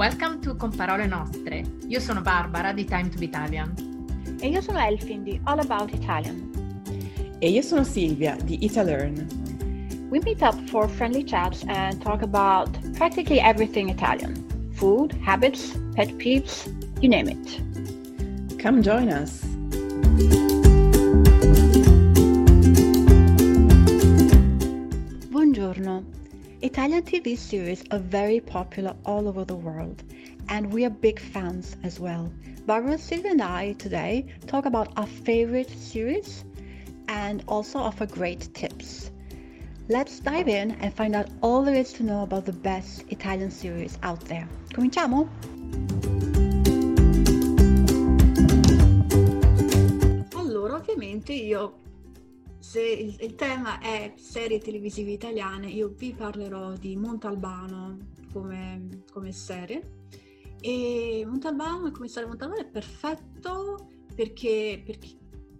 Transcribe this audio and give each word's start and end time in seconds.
Welcome 0.00 0.40
to 0.40 0.56
Con 0.56 0.74
Parole 0.74 1.06
Nostre. 1.06 1.62
Io 1.86 2.00
sono 2.00 2.22
Barbara 2.22 2.72
di 2.72 2.86
Time 2.86 3.10
to 3.10 3.18
be 3.18 3.26
Italian. 3.26 3.74
E 4.40 4.48
io 4.48 4.62
sono 4.62 4.78
Elfin 4.78 5.22
di 5.22 5.38
All 5.44 5.58
About 5.58 5.92
Italian. 5.92 7.36
E 7.38 7.50
io 7.50 7.60
sono 7.60 7.84
Silvia 7.84 8.34
di 8.42 8.64
Italearn. 8.64 9.26
We 10.08 10.20
meet 10.22 10.40
up 10.40 10.58
for 10.70 10.88
friendly 10.88 11.22
chats 11.22 11.62
and 11.66 12.00
talk 12.00 12.22
about 12.22 12.70
practically 12.96 13.40
everything 13.40 13.90
Italian 13.90 14.42
food, 14.72 15.12
habits, 15.22 15.76
pet 15.94 16.08
peeves, 16.16 16.64
you 17.02 17.10
name 17.10 17.28
it. 17.28 18.58
Come 18.58 18.80
join 18.80 19.10
us. 19.10 19.44
Buongiorno. 25.28 26.19
Italian 26.62 27.02
TV 27.02 27.38
series 27.38 27.82
are 27.90 27.98
very 27.98 28.38
popular 28.38 28.94
all 29.06 29.26
over 29.26 29.46
the 29.46 29.56
world, 29.56 30.02
and 30.50 30.70
we 30.70 30.84
are 30.84 30.90
big 30.90 31.18
fans 31.18 31.74
as 31.84 31.98
well. 31.98 32.30
Barbara, 32.66 32.98
Sylvia, 32.98 33.30
and 33.30 33.40
I 33.40 33.72
today 33.78 34.26
talk 34.46 34.66
about 34.66 34.92
our 34.98 35.06
favorite 35.06 35.70
series 35.70 36.44
and 37.08 37.42
also 37.48 37.78
offer 37.78 38.04
great 38.04 38.52
tips. 38.52 39.10
Let's 39.88 40.20
dive 40.20 40.48
in 40.48 40.72
and 40.82 40.92
find 40.92 41.16
out 41.16 41.30
all 41.40 41.62
there 41.62 41.74
is 41.74 41.94
to 41.94 42.02
know 42.02 42.24
about 42.24 42.44
the 42.44 42.52
best 42.52 43.04
Italian 43.08 43.50
series 43.50 43.98
out 44.02 44.20
there. 44.26 44.46
Cominciamo? 44.74 45.30
Allora, 50.34 50.76
ovviamente 50.76 51.32
io, 51.32 51.72
se 52.70 52.80
il, 52.82 53.16
il, 53.18 53.34
tema 53.34 53.80
è 53.80 54.12
serie 54.16 54.60
televisive 54.60 55.10
italiane, 55.10 55.66
io 55.66 55.88
vi 55.88 56.14
parlerò 56.14 56.74
di 56.74 56.94
Montalbano 56.94 57.96
come, 58.32 59.02
come 59.10 59.32
serie. 59.32 60.04
E 60.60 61.24
Montalbano, 61.26 61.88
il 61.88 61.92
commissario 61.92 62.28
Montalbano 62.28 62.60
è 62.60 62.66
perfetto 62.68 63.88
perché, 64.14 64.80
perché 64.86 65.08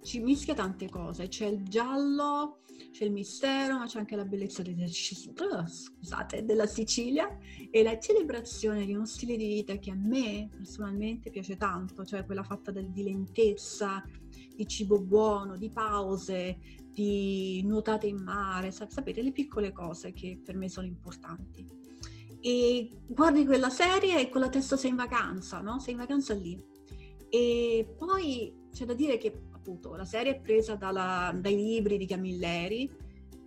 ci 0.02 0.20
mischia 0.20 0.54
tante 0.54 0.88
cose. 0.88 1.26
C'è 1.26 1.46
il 1.46 1.64
giallo, 1.64 2.60
c'è 2.92 3.06
il 3.06 3.10
mistero, 3.10 3.78
ma 3.78 3.86
c'è 3.86 3.98
anche 3.98 4.14
la 4.14 4.24
bellezza 4.24 4.62
della, 4.62 4.86
scusate, 5.66 6.44
della 6.44 6.66
Sicilia 6.66 7.36
e 7.72 7.82
la 7.82 7.98
celebrazione 7.98 8.86
di 8.86 8.94
uno 8.94 9.06
stile 9.06 9.36
di 9.36 9.48
vita 9.48 9.74
che 9.78 9.90
a 9.90 9.96
me 9.96 10.48
personalmente 10.48 11.30
piace 11.30 11.56
tanto, 11.56 12.04
cioè 12.04 12.24
quella 12.24 12.44
fatta 12.44 12.70
di 12.70 13.02
lentezza, 13.02 14.04
di 14.54 14.66
cibo 14.68 15.00
buono, 15.00 15.56
di 15.56 15.70
pause, 15.70 16.58
di 16.92 17.62
nuotate 17.64 18.06
in 18.06 18.22
mare, 18.22 18.70
sapete, 18.70 19.22
le 19.22 19.32
piccole 19.32 19.72
cose 19.72 20.12
che 20.12 20.40
per 20.44 20.56
me 20.56 20.68
sono 20.68 20.86
importanti. 20.86 21.66
E 22.40 22.90
guardi 23.06 23.44
quella 23.44 23.70
serie 23.70 24.20
e 24.20 24.28
con 24.28 24.40
la 24.40 24.48
testa 24.48 24.76
sei 24.76 24.90
in 24.90 24.96
vacanza, 24.96 25.60
no? 25.60 25.78
Sei 25.78 25.92
in 25.92 25.98
vacanza 25.98 26.34
lì. 26.34 26.58
E 27.28 27.94
poi 27.96 28.52
c'è 28.72 28.84
da 28.84 28.94
dire 28.94 29.18
che 29.18 29.42
appunto 29.52 29.94
la 29.94 30.04
serie 30.04 30.36
è 30.36 30.40
presa 30.40 30.74
dalla, 30.74 31.36
dai 31.38 31.54
libri 31.54 31.98
di 31.98 32.06
Camilleri 32.06 32.90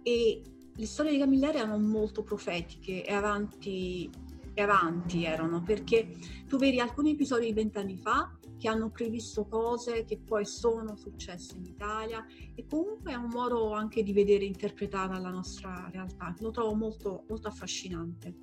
e 0.04 0.42
le 0.76 0.86
storie 0.86 1.12
di 1.12 1.18
Camilleri 1.18 1.58
erano 1.58 1.78
molto 1.80 2.24
profetiche 2.24 3.06
e 3.06 3.14
avanti, 3.14 4.10
e 4.54 4.62
avanti 4.62 5.26
erano, 5.26 5.62
perché 5.64 6.16
tu 6.48 6.58
vedi 6.58 6.80
alcuni 6.80 7.12
episodi 7.12 7.48
di 7.48 7.54
vent'anni 7.54 7.98
fa 7.98 8.32
che 8.64 8.70
hanno 8.70 8.90
previsto 8.90 9.46
cose 9.46 10.06
che 10.06 10.18
poi 10.18 10.46
sono 10.46 10.96
successe 10.96 11.58
in 11.58 11.66
Italia 11.66 12.26
e 12.56 12.66
comunque 12.66 13.12
è 13.12 13.16
un 13.16 13.28
modo 13.28 13.74
anche 13.74 14.04
di 14.04 14.14
vedere 14.14 14.46
interpretata 14.46 15.20
la 15.20 15.32
nostra 15.32 15.90
realtà, 15.92 16.34
lo 16.40 16.50
trovo 16.50 16.74
molto, 16.74 17.26
molto 17.28 17.50
affascinante. 17.50 18.34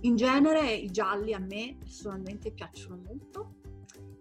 In 0.00 0.16
genere 0.16 0.72
i 0.72 0.90
gialli 0.90 1.32
a 1.32 1.38
me 1.38 1.76
personalmente 1.78 2.50
piacciono 2.50 3.00
molto 3.06 3.54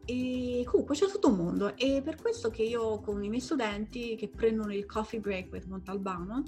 e 0.06 0.64
comunque 0.68 0.94
c'è 0.94 1.08
tutto 1.08 1.30
un 1.30 1.38
mondo 1.38 1.76
e 1.76 2.04
per 2.04 2.18
questo 2.18 2.52
che 2.52 2.62
io 2.62 3.00
con 3.00 3.24
i 3.24 3.30
miei 3.30 3.42
studenti 3.42 4.16
che 4.16 4.30
prendono 4.30 4.76
il 4.76 4.86
coffee 4.86 5.20
break 5.20 5.52
with 5.52 5.66
Montalbano 5.66 6.44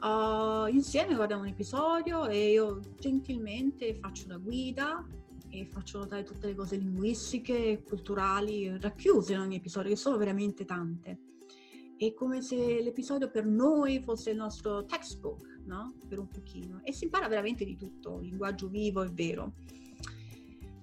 uh, 0.00 0.66
insieme 0.72 1.14
guardiamo 1.14 1.42
un 1.42 1.48
episodio 1.48 2.26
e 2.26 2.52
io 2.52 2.80
gentilmente 2.98 3.94
faccio 3.96 4.28
da 4.28 4.38
guida 4.38 5.06
e 5.50 5.66
faccio 5.66 5.98
notare 5.98 6.24
tutte 6.24 6.46
le 6.46 6.54
cose 6.54 6.76
linguistiche 6.76 7.70
e 7.70 7.82
culturali 7.82 8.78
racchiuse 8.78 9.32
in 9.32 9.40
ogni 9.40 9.56
episodio, 9.56 9.90
che 9.90 9.96
sono 9.96 10.16
veramente 10.16 10.64
tante. 10.64 11.18
È 11.96 12.14
come 12.14 12.42
se 12.42 12.80
l'episodio 12.80 13.30
per 13.30 13.44
noi 13.44 14.00
fosse 14.00 14.30
il 14.30 14.36
nostro 14.36 14.84
textbook, 14.84 15.62
no? 15.64 15.94
Per 16.08 16.18
un 16.18 16.28
pochino. 16.28 16.80
E 16.84 16.92
si 16.92 17.04
impara 17.04 17.28
veramente 17.28 17.64
di 17.64 17.76
tutto, 17.76 18.18
linguaggio 18.20 18.68
vivo 18.68 19.02
e 19.02 19.08
vero. 19.10 19.54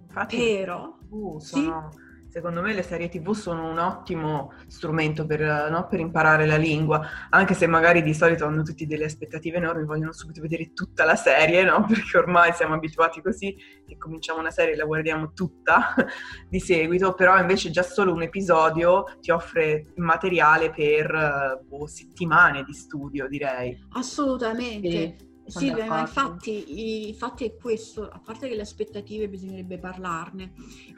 Infatti, 0.02 0.38
Però, 0.38 0.98
uh, 1.10 1.40
sono, 1.40 1.90
sì? 1.92 2.05
Secondo 2.36 2.62
me 2.62 2.74
le 2.74 2.84
serie 2.84 3.08
tv 3.08 3.32
sono 3.32 3.70
un 3.70 3.78
ottimo 3.78 4.52
strumento 4.68 5.26
per, 5.26 5.70
no, 5.70 5.88
per, 5.88 6.02
imparare 6.02 6.46
la 6.46 6.58
lingua, 6.58 7.02
anche 7.30 7.54
se 7.54 7.66
magari 7.66 8.04
di 8.04 8.14
solito 8.14 8.44
hanno 8.44 8.62
tutti 8.62 8.86
delle 8.86 9.06
aspettative 9.06 9.56
enormi, 9.56 9.86
vogliono 9.86 10.12
subito 10.12 10.42
vedere 10.42 10.74
tutta 10.74 11.06
la 11.06 11.16
serie, 11.16 11.64
no? 11.64 11.86
perché 11.88 12.18
ormai 12.18 12.52
siamo 12.52 12.74
abituati 12.74 13.22
così, 13.22 13.56
che 13.88 13.96
cominciamo 13.96 14.42
una 14.42 14.52
serie 14.52 14.74
e 14.74 14.76
la 14.76 14.84
guardiamo 14.84 15.32
tutta 15.32 15.96
di 16.50 16.60
seguito, 16.60 17.14
però 17.14 17.40
invece 17.40 17.70
già 17.70 17.84
solo 17.84 18.12
un 18.12 18.24
episodio 18.24 19.06
ti 19.22 19.32
offre 19.32 19.94
materiale 19.96 20.72
per 20.72 21.64
boh, 21.66 21.88
settimane 21.88 22.64
di 22.64 22.74
studio, 22.74 23.30
direi. 23.30 23.82
Assolutamente. 23.94 24.90
Sì. 24.90 25.34
Silvia, 25.48 25.86
ma 25.86 26.00
infatti, 26.02 27.08
infatti 27.08 27.46
è 27.46 27.56
questo, 27.56 28.10
a 28.10 28.20
parte 28.24 28.48
che 28.48 28.56
le 28.56 28.62
aspettative 28.62 29.30
bisognerebbe 29.30 29.78
parlarne, 29.78 30.54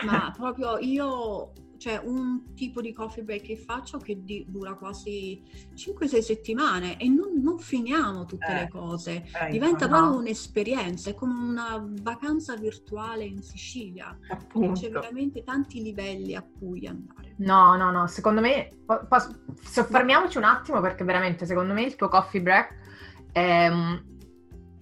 ma 0.05 0.31
proprio 0.35 0.77
io, 0.79 1.51
cioè 1.77 1.99
un 2.01 2.53
tipo 2.55 2.79
di 2.79 2.93
coffee 2.93 3.23
break 3.23 3.41
che 3.41 3.57
faccio 3.57 3.97
che 3.97 4.23
di, 4.23 4.45
dura 4.47 4.75
quasi 4.75 5.43
5-6 5.75 6.19
settimane 6.19 6.97
e 6.97 7.09
non, 7.09 7.41
non 7.41 7.59
finiamo 7.59 8.25
tutte 8.25 8.47
eh, 8.47 8.53
le 8.53 8.69
cose, 8.69 9.25
eh, 9.33 9.51
diventa 9.51 9.85
no. 9.87 9.97
proprio 9.97 10.19
un'esperienza, 10.19 11.09
è 11.09 11.13
come 11.13 11.33
una 11.33 11.85
vacanza 12.01 12.55
virtuale 12.55 13.25
in 13.25 13.41
Sicilia, 13.41 14.17
c'è 14.73 14.89
veramente 14.89 15.43
tanti 15.43 15.81
livelli 15.81 16.35
a 16.35 16.41
cui 16.57 16.87
andare. 16.87 17.33
No, 17.39 17.75
no, 17.75 17.91
no, 17.91 18.07
secondo 18.07 18.39
me, 18.39 18.71
po- 18.85 19.05
po- 19.07 19.55
soffermiamoci 19.61 20.37
un 20.37 20.45
attimo 20.45 20.79
perché 20.79 21.03
veramente 21.03 21.45
secondo 21.45 21.73
me 21.73 21.83
il 21.83 21.95
tuo 21.95 22.07
coffee 22.07 22.41
break 22.41 22.75
è 23.33 23.69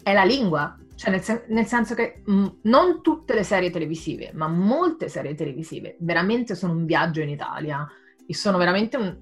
è 0.05 0.13
la 0.13 0.23
lingua, 0.23 0.77
cioè 0.93 1.09
nel, 1.09 1.21
sen- 1.21 1.45
nel 1.47 1.65
senso 1.65 1.95
che 1.95 2.21
mh, 2.23 2.31
mm, 2.31 2.45
non 2.61 3.01
tutte 3.01 3.33
le 3.33 3.41
serie 3.41 3.71
televisive, 3.71 4.29
ma 4.35 4.47
molte 4.47 5.09
serie 5.09 5.33
televisive 5.33 5.95
veramente 6.01 6.53
sono 6.53 6.73
un 6.73 6.85
viaggio 6.85 7.21
in 7.21 7.29
Italia. 7.29 7.87
E 8.23 8.35
sono 8.35 8.59
veramente 8.59 8.97
un, 8.97 9.17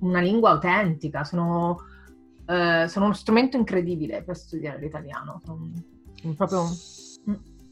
una 0.00 0.20
lingua 0.20 0.50
autentica, 0.50 1.22
sono, 1.22 1.78
eh, 2.44 2.86
sono, 2.88 3.04
uno 3.04 3.14
strumento 3.14 3.56
incredibile 3.56 4.24
per 4.24 4.36
studiare 4.36 4.80
l'italiano, 4.80 5.40
sono, 5.44 5.70
sono 6.20 6.34
proprio 6.34 6.64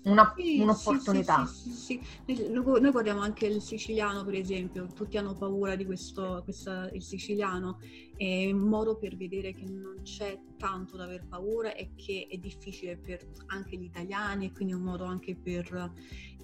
una, 0.05 0.35
sì, 0.37 0.61
un'opportunità. 0.61 1.47
Sì, 1.47 1.71
sì, 1.71 2.01
sì, 2.25 2.49
Noi 2.51 2.91
guardiamo 2.91 3.21
anche 3.21 3.47
il 3.47 3.61
siciliano, 3.61 4.25
per 4.25 4.35
esempio, 4.35 4.87
tutti 4.87 5.17
hanno 5.17 5.35
paura 5.35 5.77
di 5.77 5.85
questo, 5.85 6.41
questa, 6.45 6.91
il 6.93 7.03
siciliano, 7.03 7.79
è 8.17 8.51
un 8.51 8.59
modo 8.59 8.97
per 8.97 9.17
vedere 9.17 9.53
che 9.53 9.65
non 9.65 10.01
c'è 10.03 10.39
tanto 10.57 10.97
da 10.97 11.05
aver 11.05 11.27
paura 11.27 11.75
e 11.75 11.93
che 11.95 12.27
è 12.31 12.37
difficile 12.37 12.97
per 12.97 13.27
anche 13.47 13.77
gli 13.77 13.85
italiani, 13.85 14.47
e 14.47 14.53
quindi 14.53 14.75
è 14.75 14.77
un 14.77 14.83
modo 14.83 15.05
anche 15.05 15.37
per... 15.37 15.93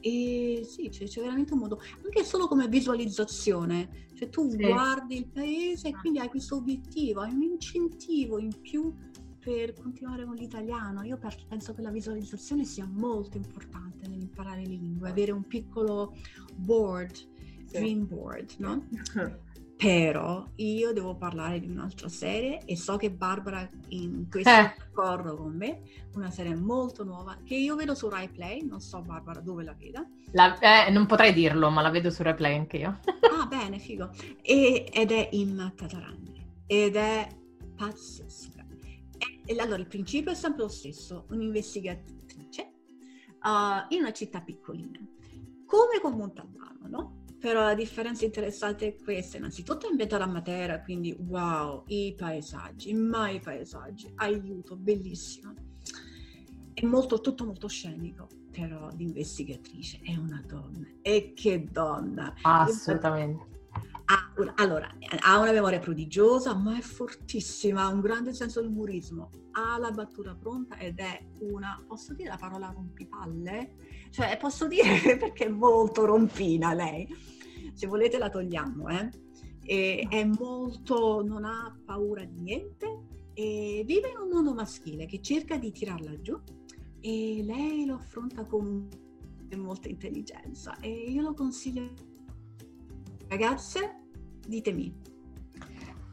E 0.03 0.63
sì, 0.65 0.89
c'è, 0.89 1.05
c'è 1.05 1.21
veramente 1.21 1.53
un 1.53 1.59
modo, 1.59 1.79
anche 2.03 2.25
solo 2.25 2.49
come 2.49 2.69
visualizzazione, 2.69 4.07
cioè 4.15 4.31
tu 4.31 4.49
guardi 4.57 5.19
il 5.19 5.29
paese 5.29 5.89
e 5.89 5.97
quindi 5.97 6.19
hai 6.19 6.29
questo 6.29 6.57
obiettivo, 6.57 7.21
hai 7.21 7.35
un 7.35 7.43
incentivo 7.43 8.39
in 8.39 8.59
più 8.63 8.95
per 9.43 9.73
continuare 9.73 10.25
con 10.25 10.35
l'italiano, 10.35 11.03
io 11.03 11.19
penso 11.49 11.75
che 11.75 11.81
la 11.81 11.91
visualizzazione 11.91 12.65
sia 12.65 12.87
molto 12.87 13.39
importante 13.39 14.07
nell'imparare 14.07 14.61
le 14.61 14.75
lingue, 14.75 15.09
avere 15.09 15.33
un 15.33 15.47
piccolo 15.47 16.15
board, 16.55 17.13
dream 17.71 18.07
board, 18.07 18.55
no? 18.59 18.87
Però 19.77 20.47
io 20.57 20.93
devo 20.93 21.17
parlare 21.17 21.59
di 21.59 21.67
un'altra 21.71 22.11
serie 22.11 22.61
e 22.67 22.77
so 22.77 22.99
che 22.99 23.11
Barbara 23.11 23.67
in 23.89 24.29
questo 24.29 24.51
eh. 24.51 24.75
d'accordo 24.77 25.37
con 25.37 25.57
me, 25.57 25.81
una 26.13 26.31
serie 26.31 26.55
molto 26.55 27.03
nuova 27.03 27.39
che 27.43 27.55
io 27.55 27.77
vedo 27.77 27.95
su 27.95 28.07
Rai 28.11 28.29
Play, 28.29 28.61
non 28.67 28.81
so 28.83 29.01
Barbara 29.01 29.41
dove 29.41 29.65
la 29.65 29.73
veda. 29.73 30.07
La, 30.33 30.59
eh, 30.59 30.91
non 30.91 31.07
potrei 31.07 31.33
dirlo, 31.33 31.71
ma 31.71 31.81
la 31.81 31.89
vedo 31.89 32.11
su 32.11 32.23
Rai 32.23 32.35
Play 32.35 32.59
anche 32.59 32.77
io. 32.77 33.01
ah, 33.33 33.47
bene, 33.47 33.79
figo. 33.79 34.11
E, 34.43 34.87
ed 34.93 35.13
è 35.13 35.31
in 35.33 35.73
Tatarani 35.75 36.47
ed 36.67 36.97
è 36.97 37.27
pazzesca 37.75 38.60
allora 39.59 39.81
il 39.81 39.87
principio 39.87 40.31
è 40.31 40.35
sempre 40.35 40.63
lo 40.63 40.69
stesso, 40.69 41.27
un'investigatrice 41.31 42.73
uh, 43.43 43.93
in 43.93 44.01
una 44.01 44.13
città 44.13 44.41
piccolina, 44.41 44.99
come 45.65 46.01
con 46.01 46.15
Montalbano, 46.15 46.89
no? 46.89 47.19
Però 47.39 47.63
la 47.63 47.75
differenza 47.75 48.25
interessante 48.25 48.87
è 48.87 48.97
questa, 49.03 49.39
innanzitutto 49.39 49.87
è 49.87 49.91
ambientata 49.91 50.25
a 50.25 50.27
Matera, 50.27 50.83
quindi 50.83 51.17
wow, 51.27 51.85
i 51.87 52.15
paesaggi, 52.17 52.93
mai 52.93 53.41
paesaggi, 53.41 54.13
aiuto, 54.17 54.77
bellissimo. 54.77 55.55
È 56.75 56.85
molto, 56.85 57.21
tutto 57.21 57.45
molto 57.45 57.67
scenico. 57.67 58.29
però 58.51 58.89
l'investigatrice 58.97 60.01
è 60.03 60.17
una 60.17 60.43
donna. 60.47 60.87
E 61.03 61.33
che 61.35 61.65
donna! 61.65 62.35
Assolutamente. 62.43 63.60
Allora, 64.57 64.89
ha 65.21 65.39
una 65.39 65.53
memoria 65.53 65.79
prodigiosa, 65.79 66.55
ma 66.55 66.77
è 66.77 66.81
fortissima, 66.81 67.83
ha 67.83 67.89
un 67.89 68.01
grande 68.01 68.33
senso 68.33 68.61
dell'umorismo, 68.61 69.31
ha 69.53 69.79
la 69.79 69.91
battuta 69.91 70.35
pronta 70.35 70.77
ed 70.79 70.99
è 70.99 71.27
una, 71.41 71.83
posso 71.87 72.15
dire 72.15 72.31
la 72.31 72.37
parola 72.37 72.71
rompipalle? 72.71 73.75
Cioè, 74.11 74.37
posso 74.39 74.67
dire 74.67 75.17
perché 75.19 75.47
è 75.47 75.49
molto 75.49 76.05
rompina 76.05 76.73
lei. 76.73 77.07
Se 77.75 77.87
volete 77.87 78.19
la 78.19 78.31
togliamo, 78.31 78.89
eh? 78.89 79.11
E 79.63 80.07
è 80.09 80.25
molto, 80.25 81.23
non 81.25 81.45
ha 81.45 81.77
paura 81.85 82.25
di 82.25 82.41
niente 82.41 83.03
e 83.35 83.83
vive 83.87 84.09
in 84.09 84.17
un 84.17 84.29
mondo 84.29 84.55
maschile 84.55 85.07
che 85.07 85.21
cerca 85.21 85.57
di 85.57 85.71
tirarla 85.71 86.21
giù 86.21 86.39
e 87.01 87.43
lei 87.45 87.87
lo 87.87 87.95
affronta 87.95 88.45
con 88.45 88.89
molta 89.57 89.89
intelligenza 89.89 90.77
e 90.81 90.91
io 90.91 91.23
lo 91.23 91.35
consiglio. 91.35 91.89
Ragazze, 93.29 94.10
ditemi. 94.47 94.95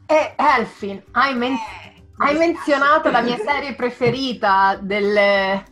E 0.06 0.34
Elfin, 0.36 1.02
hai, 1.12 1.36
men- 1.36 1.52
eh, 1.52 2.04
hai 2.16 2.36
menzionato 2.36 3.10
la 3.10 3.20
mia 3.20 3.36
serie 3.36 3.74
preferita 3.74 4.78
del, 4.80 5.62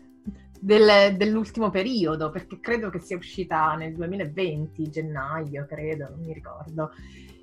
del, 0.61 1.17
dell'ultimo 1.17 1.71
periodo, 1.71 2.31
perché 2.31 2.61
credo 2.61 2.91
che 2.91 2.99
sia 2.99 3.17
uscita 3.17 3.75
nel 3.77 3.95
2020, 3.95 4.91
gennaio, 4.91 5.67
credo, 5.67 6.09
non 6.11 6.21
mi 6.21 6.33
ricordo. 6.33 6.91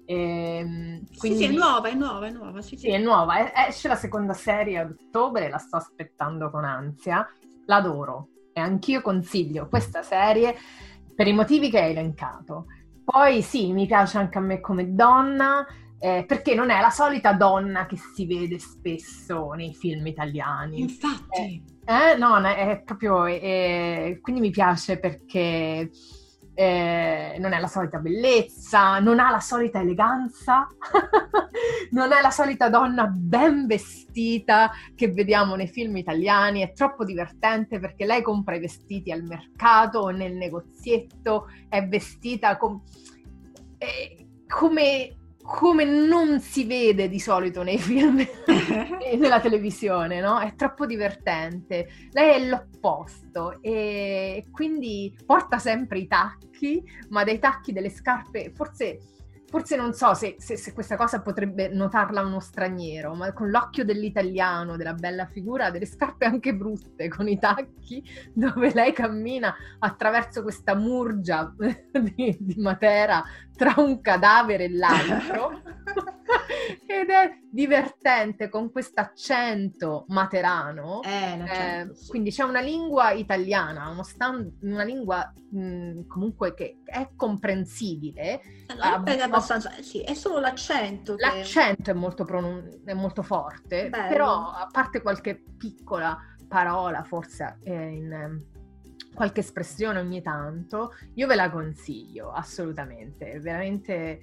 E, 0.06 1.02
quindi... 1.18 1.38
Sì, 1.38 1.44
sì, 1.44 1.46
è 1.46 1.52
nuova, 1.52 1.88
è 1.88 1.94
nuova, 1.94 2.28
è 2.28 2.32
nuova. 2.32 2.62
Sì, 2.62 2.76
sì. 2.76 2.88
sì 2.88 2.92
è 2.92 3.00
nuova. 3.00 3.68
Esce 3.68 3.88
la 3.88 3.96
seconda 3.96 4.34
serie 4.34 4.78
ad 4.78 4.92
ottobre, 4.92 5.50
la 5.50 5.58
sto 5.58 5.78
aspettando 5.78 6.50
con 6.50 6.66
ansia 6.66 7.28
l'adoro 7.66 8.28
e 8.54 8.60
anch'io 8.60 9.02
consiglio 9.02 9.68
questa 9.68 10.04
serie 10.04 10.56
per 11.16 11.28
i 11.28 11.34
motivi 11.34 11.70
che 11.70 11.80
hai 11.80 11.92
elencato. 11.92 12.68
Poi 13.04 13.42
sì, 13.42 13.72
mi 13.74 13.86
piace 13.86 14.18
anche 14.18 14.38
a 14.38 14.42
me 14.42 14.60
come 14.60 14.94
donna, 14.94 15.66
eh, 16.00 16.24
perché 16.28 16.56
non 16.56 16.70
è 16.70 16.80
la 16.80 16.90
solita 16.90 17.34
donna 17.34 17.86
che 17.86 17.98
si 17.98 18.26
vede 18.26 18.60
spesso 18.60 19.52
nei 19.52 19.74
film 19.74 20.08
italiani. 20.08 20.80
Infatti. 20.80 21.64
Eh, 21.86 22.12
eh 22.12 22.18
no, 22.18 22.38
è 22.42 22.82
proprio... 22.84 23.26
Eh, 23.26 24.20
quindi 24.22 24.42
mi 24.42 24.52
piace 24.52 25.00
perché 25.00 25.90
eh, 26.56 27.36
non 27.40 27.54
è 27.54 27.60
la 27.60 27.68
solita 27.68 27.98
bellezza, 27.98 29.00
non 29.00 29.20
ha 29.20 29.32
la 29.32 29.40
solita 29.40 29.80
eleganza, 29.80 30.68
non 31.92 32.12
è 32.12 32.22
la 32.22 32.30
solita 32.30 32.70
donna 32.70 33.08
ben 33.08 33.66
vestita 33.66 34.72
che 34.96 35.10
vediamo 35.12 35.56
nei 35.56 35.68
film 35.68 35.98
italiani, 35.98 36.62
è 36.62 36.74
troppo 36.74 37.04
divertente 37.04 37.80
perché 37.80 38.06
lei 38.06 38.22
compra 38.22 38.56
i 38.56 38.60
vestiti 38.60 39.12
al 39.12 39.24
mercato 39.24 40.00
o 40.00 40.10
nel 40.10 40.36
negozietto, 40.36 41.48
è 41.70 41.86
vestita 41.88 42.58
com- 42.58 42.82
eh, 43.78 44.28
come 44.48 45.18
come 45.44 45.84
non 45.84 46.40
si 46.40 46.64
vede 46.64 47.10
di 47.10 47.20
solito 47.20 47.64
nei 47.64 47.78
film 47.78 48.20
e 48.50 49.18
nella 49.18 49.42
televisione, 49.42 50.22
no? 50.22 50.40
È 50.40 50.56
troppo 50.56 50.86
divertente. 50.86 51.90
Lei 52.12 52.42
è 52.42 52.48
l'opposto 52.48 53.62
e 53.62 54.46
quindi 54.52 55.16
porta 55.26 55.60
sempre 55.60 56.00
i 56.00 56.08
tacchi, 56.08 56.82
ma 57.10 57.26
dei 57.26 57.40
tacchi 57.40 57.74
delle 57.74 57.90
scarpe, 57.90 58.54
forse 58.56 59.00
forse 59.54 59.76
non 59.76 59.94
so 59.94 60.16
se, 60.16 60.34
se, 60.40 60.58
se, 60.58 60.74
questa 60.74 60.96
cosa 60.96 61.22
potrebbe 61.22 61.68
notarla 61.68 62.22
uno 62.22 62.40
straniero, 62.40 63.14
ma 63.14 63.32
con 63.34 63.52
l'occhio 63.52 63.86
dell'italiano, 63.86 64.78
della 64.78 64.96
bella 64.96 65.28
figura, 65.28 65.70
delle 65.70 65.86
scarpe 65.86 66.26
anche 66.26 66.56
brutte, 66.56 67.08
con 67.08 67.28
i 67.28 67.38
tacchi, 67.38 68.04
dove 68.34 68.74
lei 68.74 68.94
cammina 68.94 69.54
attraverso 69.78 70.42
questa 70.42 70.74
murgia 70.74 71.54
di, 71.56 72.36
di 72.40 72.56
Matera 72.58 73.24
tra 73.56 73.76
un 73.78 74.02
cadavere 74.02 74.64
e 74.64 74.72
l'altro. 74.72 75.62
Ed 76.88 77.10
è 77.10 77.40
divertente 77.50 78.50
con 78.50 78.72
questo 78.72 79.02
accento 79.02 80.06
materano. 80.10 81.02
Eh, 81.04 81.40
eh, 81.40 81.90
sì. 81.94 82.10
Quindi 82.10 82.32
c'è 82.32 82.44
una 82.44 82.62
lingua 82.62 83.12
italiana, 83.12 83.90
uno 83.90 84.04
stand, 84.04 84.58
una 84.62 84.84
lingua 84.84 85.32
mh, 85.52 86.06
comunque 86.08 86.54
che 86.54 86.80
è 86.86 87.10
comprensibile. 87.16 88.42
Allora, 88.68 89.04
è 89.04 89.20
abbastanza, 89.20 89.72
sì, 89.82 90.02
è 90.02 90.14
solo 90.14 90.40
l'accento. 90.40 91.16
Che... 91.16 91.26
L'accento 91.26 91.92
è 91.92 91.94
molto, 91.94 92.26
pronun- 92.26 92.82
è 92.86 92.94
molto 92.94 93.22
forte, 93.22 93.90
Bello. 93.90 94.08
però 94.08 94.52
a 94.52 94.68
parte 94.72 95.02
qualche 95.02 95.42
piccola 95.58 96.18
parola, 96.48 97.04
forse 97.04 97.58
eh, 97.64 97.74
in 97.74 98.42
qualche 99.14 99.42
espressione 99.42 100.00
ogni 100.00 100.22
tanto, 100.22 100.94
io 101.16 101.28
ve 101.28 101.36
la 101.36 101.50
consiglio 101.50 102.32
assolutamente, 102.32 103.40
veramente 103.40 104.20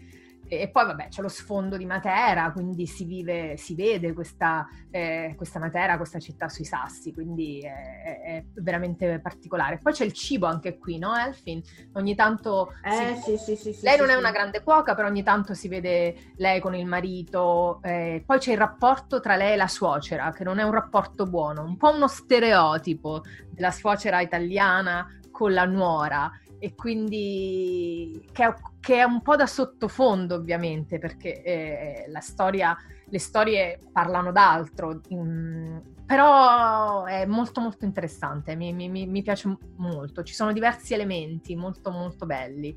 e 0.52 0.68
poi 0.68 0.84
vabbè 0.84 1.08
c'è 1.08 1.22
lo 1.22 1.28
sfondo 1.28 1.76
di 1.76 1.86
Matera, 1.86 2.50
quindi 2.50 2.84
si 2.86 3.04
vive, 3.04 3.56
si 3.56 3.76
vede 3.76 4.12
questa, 4.12 4.66
eh, 4.90 5.34
questa 5.36 5.60
Matera, 5.60 5.96
questa 5.96 6.18
città 6.18 6.48
sui 6.48 6.64
sassi, 6.64 7.12
quindi 7.12 7.60
è, 7.60 8.20
è, 8.20 8.44
veramente 8.54 9.20
particolare. 9.20 9.78
Poi 9.78 9.92
c'è 9.92 10.04
il 10.04 10.12
cibo 10.12 10.46
anche 10.46 10.76
qui, 10.76 10.98
no 10.98 11.16
Elfin? 11.16 11.62
Ogni 11.92 12.16
tanto... 12.16 12.72
Eh, 12.82 13.14
si... 13.22 13.36
sì, 13.38 13.54
sì, 13.54 13.72
sì, 13.72 13.84
lei 13.84 13.96
non 13.96 14.10
è 14.10 14.16
una 14.16 14.32
grande 14.32 14.64
cuoca, 14.64 14.96
però 14.96 15.06
ogni 15.06 15.22
tanto 15.22 15.54
si 15.54 15.68
vede 15.68 16.32
lei 16.36 16.58
con 16.58 16.74
il 16.74 16.86
marito. 16.86 17.78
Eh, 17.84 18.22
poi 18.26 18.38
c'è 18.38 18.50
il 18.50 18.58
rapporto 18.58 19.20
tra 19.20 19.36
lei 19.36 19.52
e 19.52 19.56
la 19.56 19.68
suocera, 19.68 20.32
che 20.32 20.42
non 20.42 20.58
è 20.58 20.64
un 20.64 20.72
rapporto 20.72 21.26
buono, 21.26 21.62
un 21.62 21.76
po' 21.76 21.94
uno 21.94 22.08
stereotipo 22.08 23.22
della 23.50 23.70
suocera 23.70 24.20
italiana 24.20 25.06
con 25.30 25.52
la 25.52 25.64
nuora 25.64 26.30
e 26.60 26.74
quindi 26.74 28.28
che 28.32 28.44
è, 28.44 28.54
che 28.80 28.96
è, 28.96 29.02
un 29.02 29.22
po' 29.22 29.34
da 29.34 29.46
sottofondo 29.46 30.34
ovviamente 30.34 30.98
perché 30.98 31.42
eh, 31.42 32.20
storia, 32.20 32.76
le 33.06 33.18
storie 33.18 33.80
parlano 33.90 34.30
d'altro, 34.30 35.00
mm, 35.12 35.78
però 36.04 37.04
è 37.04 37.24
molto 37.24 37.62
molto 37.62 37.86
interessante, 37.86 38.54
mi, 38.56 38.74
mi, 38.74 39.06
mi, 39.06 39.22
piace 39.22 39.56
molto, 39.76 40.22
ci 40.22 40.34
sono 40.34 40.52
diversi 40.52 40.92
elementi 40.92 41.56
molto 41.56 41.90
molto 41.90 42.26
belli. 42.26 42.76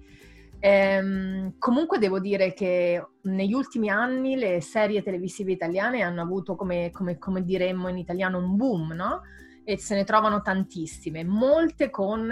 Ehm, 0.60 1.56
comunque 1.58 2.00
devo 2.00 2.22
dire 2.22 2.54
che 2.54 3.06
negli 3.24 3.52
ultimi 3.52 3.90
anni 3.90 4.38
le 4.38 4.62
serie 4.62 5.04
televisive 5.04 5.52
italiane 5.52 6.04
hanno 6.04 6.22
avuto 6.22 6.56
come, 6.56 6.90
come, 6.92 7.18
come 7.18 7.44
diremmo 7.44 7.90
in 7.90 7.98
italiano 7.98 8.38
un 8.38 8.56
boom, 8.56 8.94
no? 8.94 9.24
E 9.64 9.78
se 9.78 9.96
ne 9.96 10.04
trovano 10.04 10.42
tantissime, 10.42 11.24
molte 11.24 11.90
con 11.90 12.32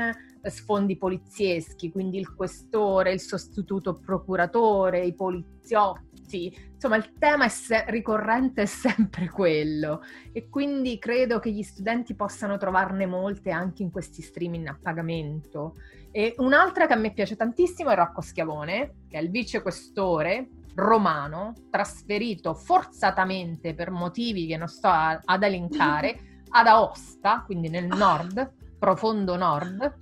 sfondi 0.49 0.97
polizieschi, 0.97 1.91
quindi 1.91 2.17
il 2.17 2.33
questore, 2.33 3.13
il 3.13 3.19
sostituto 3.19 3.93
procuratore, 3.93 5.05
i 5.05 5.13
poliziotti, 5.13 6.53
insomma 6.73 6.95
il 6.95 7.13
tema 7.17 7.45
è 7.45 7.49
se- 7.49 7.85
ricorrente 7.87 8.63
è 8.63 8.65
sempre 8.65 9.29
quello 9.29 10.01
e 10.31 10.49
quindi 10.49 10.97
credo 10.97 11.39
che 11.39 11.51
gli 11.51 11.61
studenti 11.61 12.15
possano 12.15 12.57
trovarne 12.57 13.05
molte 13.05 13.51
anche 13.51 13.83
in 13.83 13.91
questi 13.91 14.21
streaming 14.21 14.67
a 14.67 14.79
pagamento. 14.81 15.75
E 16.11 16.33
un'altra 16.37 16.87
che 16.87 16.93
a 16.93 16.97
me 16.97 17.13
piace 17.13 17.35
tantissimo 17.35 17.89
è 17.89 17.95
Rocco 17.95 18.21
Schiavone, 18.21 18.95
che 19.07 19.17
è 19.17 19.21
il 19.21 19.29
vicequestore 19.29 20.49
romano, 20.75 21.53
trasferito 21.69 22.53
forzatamente 22.53 23.73
per 23.73 23.91
motivi 23.91 24.47
che 24.47 24.57
non 24.57 24.67
sto 24.67 24.87
a- 24.87 25.19
ad 25.23 25.43
elencare, 25.43 26.19
ad 26.51 26.67
Aosta, 26.67 27.43
quindi 27.45 27.69
nel 27.69 27.87
nord, 27.87 28.53
profondo 28.77 29.35
nord, 29.35 29.97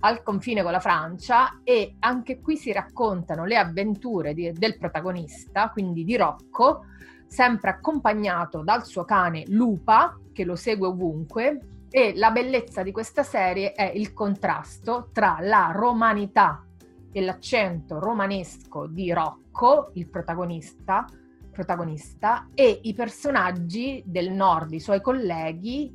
al 0.00 0.22
confine 0.22 0.62
con 0.62 0.72
la 0.72 0.80
Francia 0.80 1.60
e 1.64 1.96
anche 2.00 2.40
qui 2.40 2.56
si 2.56 2.72
raccontano 2.72 3.44
le 3.44 3.56
avventure 3.56 4.34
di, 4.34 4.52
del 4.52 4.76
protagonista, 4.76 5.70
quindi 5.70 6.04
di 6.04 6.16
Rocco, 6.16 6.84
sempre 7.26 7.70
accompagnato 7.70 8.62
dal 8.62 8.84
suo 8.84 9.04
cane 9.04 9.44
Lupa, 9.48 10.18
che 10.32 10.44
lo 10.44 10.56
segue 10.56 10.88
ovunque, 10.88 11.60
e 11.90 12.12
la 12.16 12.30
bellezza 12.30 12.82
di 12.82 12.92
questa 12.92 13.22
serie 13.22 13.72
è 13.72 13.90
il 13.94 14.12
contrasto 14.12 15.08
tra 15.12 15.38
la 15.40 15.70
romanità 15.72 16.64
e 17.12 17.20
l'accento 17.20 18.00
romanesco 18.00 18.86
di 18.86 19.12
Rocco, 19.12 19.90
il 19.94 20.08
protagonista, 20.08 21.06
protagonista 21.54 22.48
e 22.52 22.80
i 22.82 22.92
personaggi 22.92 24.02
del 24.04 24.32
nord, 24.32 24.72
i 24.72 24.80
suoi 24.80 25.00
colleghi 25.00 25.94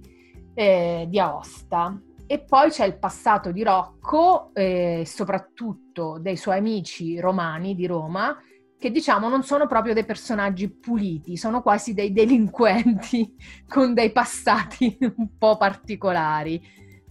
eh, 0.56 1.06
di 1.08 1.20
Aosta. 1.20 2.01
E 2.25 2.39
poi 2.39 2.70
c'è 2.70 2.86
il 2.86 2.98
passato 2.98 3.51
di 3.51 3.63
Rocco, 3.63 4.51
eh, 4.54 5.04
soprattutto 5.06 6.18
dei 6.20 6.38
suoi 6.38 6.58
amici 6.58 7.20
romani 7.20 7.75
di 7.75 7.86
Roma, 7.86 8.38
che 8.78 8.92
diciamo 8.92 9.28
non 9.28 9.44
sono 9.44 9.68
proprio 9.68 9.94
dei 9.94 10.06
personaggi 10.06 10.70
puliti, 10.70 11.36
sono 11.38 11.62
quasi 11.62 11.94
dei 11.94 12.13
delinquenti 12.13 13.36
con 13.68 13.94
dei 13.94 14.12
passati 14.12 14.98
un 15.18 15.38
po' 15.38 15.58
particolari. 15.58 16.62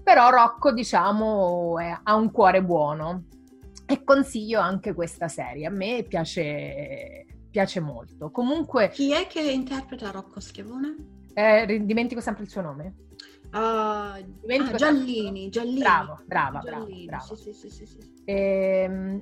Però 0.02 0.30
Rocco, 0.30 0.72
diciamo, 0.72 1.78
è, 1.78 1.98
ha 2.02 2.14
un 2.14 2.30
cuore 2.30 2.64
buono 2.64 3.24
e 3.90 4.04
consiglio 4.04 4.60
anche 4.60 4.94
questa 4.94 5.28
serie. 5.28 5.66
A 5.66 5.70
me 5.70 6.04
piace, 6.08 7.26
piace 7.50 7.80
molto. 7.80 8.30
Comunque... 8.30 8.90
Chi 8.90 9.12
è 9.12 9.26
che 9.26 9.40
interpreta 9.40 10.10
Rocco 10.10 10.40
Schiavone? 10.40 11.16
Eh, 11.34 11.82
dimentico 11.84 12.20
sempre 12.20 12.44
il 12.44 12.50
suo 12.50 12.62
nome. 12.62 12.94
Uh, 13.50 13.56
ah, 13.56 14.20
Giallini, 14.74 15.48
Giallini. 15.48 15.78
Bravo, 15.78 16.18
brava, 16.26 16.58
Giallini. 16.58 17.06
brava, 17.06 17.24
brava. 17.24 17.40
Sì, 17.40 17.52
sì, 17.52 17.70
sì, 17.70 17.86
sì, 17.86 17.98
e, 18.24 19.20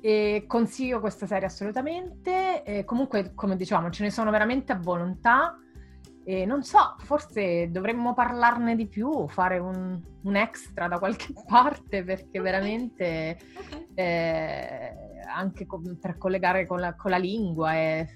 e 0.00 0.44
consiglio 0.46 1.00
questa 1.00 1.26
serie 1.26 1.46
assolutamente. 1.46 2.62
E 2.64 2.84
comunque, 2.84 3.32
come 3.34 3.56
dicevamo, 3.56 3.90
ce 3.90 4.02
ne 4.02 4.10
sono 4.10 4.30
veramente 4.30 4.72
a 4.72 4.78
volontà. 4.78 5.58
E 6.24 6.44
non 6.44 6.64
so, 6.64 6.96
forse 6.98 7.70
dovremmo 7.70 8.12
parlarne 8.12 8.74
di 8.74 8.88
più, 8.88 9.28
fare 9.28 9.58
un, 9.58 9.98
un 10.22 10.36
extra 10.36 10.88
da 10.88 10.98
qualche 10.98 11.32
parte, 11.46 12.02
perché 12.02 12.40
okay. 12.40 12.42
veramente 12.42 13.38
okay. 13.56 13.86
Eh, 13.94 15.05
anche 15.26 15.66
con, 15.66 15.98
per 16.00 16.18
collegare 16.18 16.66
con 16.66 16.80
la, 16.80 16.94
con 16.94 17.10
la 17.10 17.18
lingua 17.18 17.72
è, 17.72 18.06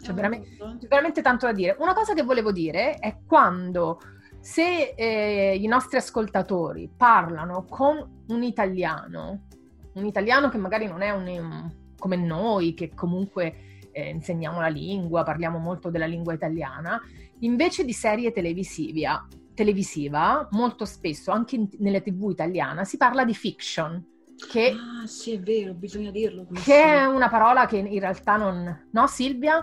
c'è 0.00 0.12
veramente, 0.12 0.56
veramente 0.88 1.22
tanto 1.22 1.46
da 1.46 1.52
dire. 1.52 1.76
Una 1.78 1.94
cosa 1.94 2.14
che 2.14 2.22
volevo 2.22 2.52
dire 2.52 2.94
è 2.94 3.18
quando 3.26 4.00
se 4.40 4.94
eh, 4.96 5.56
i 5.56 5.66
nostri 5.66 5.98
ascoltatori 5.98 6.90
parlano 6.96 7.64
con 7.68 8.24
un 8.28 8.42
italiano, 8.42 9.46
un 9.94 10.04
italiano 10.04 10.48
che 10.48 10.58
magari 10.58 10.86
non 10.86 11.02
è 11.02 11.10
un, 11.10 11.70
come 11.98 12.16
noi, 12.16 12.74
che 12.74 12.94
comunque 12.94 13.80
eh, 13.92 14.10
insegniamo 14.10 14.60
la 14.60 14.68
lingua, 14.68 15.24
parliamo 15.24 15.58
molto 15.58 15.90
della 15.90 16.06
lingua 16.06 16.32
italiana, 16.32 17.00
invece 17.40 17.84
di 17.84 17.92
serie 17.92 18.32
televisiva, 18.32 19.26
televisiva 19.54 20.46
molto 20.52 20.84
spesso, 20.84 21.32
anche 21.32 21.56
in, 21.56 21.68
nelle 21.78 22.02
tv 22.02 22.30
italiana, 22.30 22.84
si 22.84 22.96
parla 22.96 23.24
di 23.24 23.34
fiction. 23.34 24.16
Che, 24.46 24.68
ah, 24.70 25.06
sì, 25.06 25.32
è 25.32 25.40
vero, 25.40 25.74
bisogna 25.74 26.10
dirlo. 26.10 26.46
Che 26.64 26.82
è 26.82 27.04
una 27.04 27.28
parola 27.28 27.66
che 27.66 27.78
in 27.78 27.98
realtà 27.98 28.36
non... 28.36 28.88
No, 28.92 29.06
Silvia? 29.06 29.62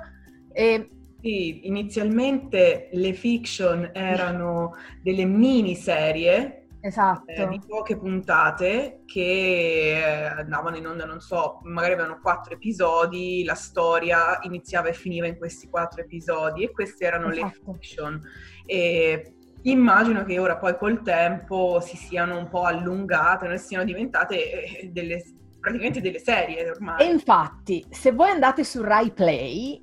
E 0.51 0.89
sì, 1.21 1.65
inizialmente 1.65 2.89
le 2.91 3.13
fiction 3.13 3.89
erano 3.93 4.75
delle 5.01 5.25
miniserie 5.25 6.67
esatto. 6.81 7.31
eh, 7.31 7.47
di 7.47 7.59
poche 7.67 7.97
puntate 7.97 9.01
che 9.05 9.97
eh, 9.97 10.25
andavano 10.41 10.77
in 10.77 10.85
onda, 10.85 11.05
non 11.05 11.19
so, 11.19 11.61
magari 11.63 11.93
avevano 11.93 12.19
quattro 12.21 12.53
episodi, 12.53 13.43
la 13.43 13.55
storia 13.55 14.37
iniziava 14.43 14.89
e 14.89 14.93
finiva 14.93 15.25
in 15.25 15.37
questi 15.37 15.67
quattro 15.67 16.01
episodi 16.01 16.63
e 16.63 16.71
queste 16.71 17.05
erano 17.05 17.31
esatto. 17.31 17.61
le 17.65 17.73
fiction. 17.73 18.21
E 18.65 19.35
immagino 19.71 20.23
che 20.23 20.37
ora 20.39 20.57
poi 20.57 20.77
col 20.77 21.01
tempo 21.01 21.79
si 21.79 21.97
siano 21.97 22.37
un 22.37 22.47
po' 22.49 22.63
allungate, 22.63 23.47
non 23.47 23.57
siano 23.57 23.83
diventate 23.83 24.79
eh, 24.79 24.89
delle, 24.91 25.23
praticamente 25.59 26.01
delle 26.01 26.19
serie 26.19 26.69
ormai. 26.69 27.01
E 27.01 27.05
infatti, 27.05 27.85
se 27.89 28.11
voi 28.11 28.29
andate 28.29 28.63
su 28.63 28.81
Rai 28.81 29.11
Play, 29.11 29.81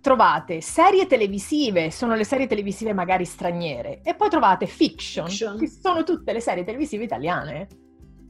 trovate 0.00 0.60
serie 0.60 1.06
televisive, 1.06 1.90
sono 1.90 2.14
le 2.14 2.24
serie 2.24 2.46
televisive 2.46 2.92
magari 2.92 3.24
straniere, 3.24 4.00
e 4.02 4.14
poi 4.14 4.28
trovate 4.28 4.66
fiction, 4.66 5.28
fiction. 5.28 5.58
che 5.58 5.68
sono 5.68 6.02
tutte 6.02 6.32
le 6.32 6.40
serie 6.40 6.64
televisive 6.64 7.04
italiane. 7.04 7.68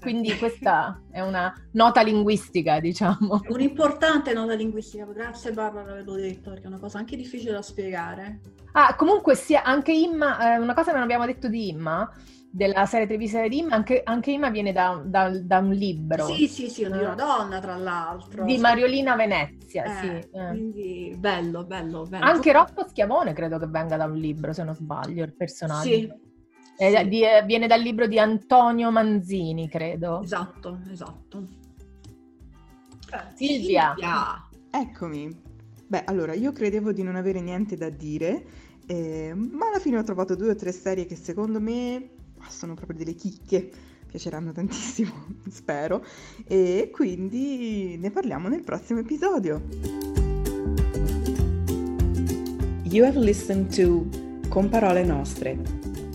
Quindi 0.02 0.36
questa 0.36 1.00
è 1.10 1.20
una 1.20 1.54
nota 1.72 2.02
linguistica, 2.02 2.80
diciamo. 2.80 3.40
Un'importante 3.48 4.32
nota 4.34 4.54
linguistica, 4.54 5.04
grazie 5.04 5.52
Barbara 5.52 5.92
averlo 5.92 6.14
detto, 6.14 6.50
perché 6.50 6.64
è 6.64 6.68
una 6.68 6.80
cosa 6.80 6.98
anche 6.98 7.16
difficile 7.16 7.52
da 7.52 7.62
spiegare. 7.62 8.40
Ah, 8.72 8.94
comunque 8.96 9.36
sia, 9.36 9.62
anche 9.62 9.92
Imma, 9.92 10.54
eh, 10.54 10.58
una 10.58 10.74
cosa 10.74 10.88
che 10.88 10.94
non 10.94 11.04
abbiamo 11.04 11.24
detto 11.24 11.48
di 11.48 11.68
Imma, 11.68 12.10
della 12.50 12.84
serie 12.84 13.06
televisiva 13.06 13.46
di 13.46 13.58
Imma, 13.58 13.76
anche, 13.76 14.02
anche 14.04 14.32
Imma 14.32 14.50
viene 14.50 14.72
da, 14.72 15.00
da, 15.04 15.30
da, 15.38 15.58
un 15.58 15.70
libro. 15.70 16.26
Sì, 16.26 16.48
sì, 16.48 16.68
sì, 16.68 16.84
di 16.84 16.98
una 16.98 17.14
donna 17.14 17.60
tra 17.60 17.76
l'altro. 17.76 18.44
Di 18.44 18.58
Mariolina 18.58 19.14
Venezia, 19.14 19.84
eh, 19.84 20.00
sì. 20.00 20.36
Eh. 20.36 20.46
Quindi 20.48 21.16
bello, 21.16 21.64
bello, 21.64 22.04
bello. 22.06 22.24
Anche 22.24 22.52
Rocco 22.52 22.86
Schiavone 22.88 23.32
credo 23.32 23.58
che 23.58 23.66
venga 23.66 23.96
da 23.96 24.04
un 24.04 24.16
libro, 24.16 24.52
se 24.52 24.64
non 24.64 24.74
sbaglio, 24.74 25.24
il 25.24 25.34
personaggio. 25.34 25.88
Sì. 25.88 26.30
È, 26.76 27.06
di, 27.06 27.22
viene 27.46 27.66
dal 27.66 27.80
libro 27.80 28.06
di 28.06 28.18
Antonio 28.18 28.90
Manzini, 28.90 29.68
credo. 29.68 30.22
Esatto, 30.22 30.80
esatto. 30.90 31.46
Eh, 33.12 33.36
Silvia. 33.36 33.94
Silvia. 33.94 34.48
Eccomi. 34.70 35.50
Beh, 35.86 36.04
allora, 36.06 36.32
io 36.32 36.52
credevo 36.52 36.92
di 36.92 37.02
non 37.02 37.16
avere 37.16 37.42
niente 37.42 37.76
da 37.76 37.90
dire, 37.90 38.44
eh, 38.86 39.34
ma 39.34 39.68
alla 39.68 39.78
fine 39.78 39.98
ho 39.98 40.02
trovato 40.02 40.34
due 40.34 40.50
o 40.50 40.54
tre 40.54 40.72
serie 40.72 41.04
che 41.04 41.16
secondo 41.16 41.60
me 41.60 42.08
sono 42.48 42.72
proprio 42.72 42.96
delle 42.96 43.14
chicche, 43.14 43.70
piaceranno 44.06 44.52
tantissimo, 44.56 45.12
spero, 45.50 46.02
e 46.46 46.88
quindi 46.90 47.98
ne 47.98 48.10
parliamo 48.10 48.48
nel 48.48 48.64
prossimo 48.64 49.00
episodio. 49.00 49.60
You 52.84 53.04
have 53.04 53.18
listened 53.18 53.74
to 53.74 54.06
Con 54.48 54.70
Parole 54.70 55.04
Nostre, 55.04 55.58